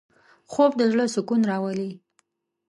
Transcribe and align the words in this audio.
خوب 0.51 0.71
د 0.79 0.81
زړه 0.91 1.05
سکون 1.13 1.41
راولي 1.51 1.91